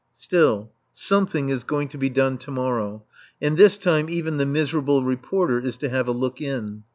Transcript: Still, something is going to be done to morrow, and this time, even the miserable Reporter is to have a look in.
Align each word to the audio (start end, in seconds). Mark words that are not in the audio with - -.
Still, 0.17 0.71
something 0.95 1.49
is 1.49 1.63
going 1.63 1.87
to 1.89 1.97
be 1.99 2.09
done 2.09 2.39
to 2.39 2.49
morrow, 2.49 3.03
and 3.39 3.55
this 3.55 3.77
time, 3.77 4.09
even 4.09 4.37
the 4.37 4.47
miserable 4.47 5.03
Reporter 5.03 5.59
is 5.59 5.77
to 5.77 5.89
have 5.89 6.07
a 6.07 6.11
look 6.11 6.41
in. 6.41 6.85